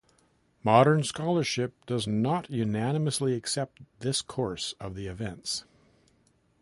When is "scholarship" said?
1.03-1.85